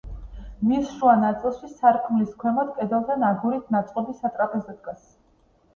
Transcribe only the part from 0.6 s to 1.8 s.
მის შუა ნაწილში,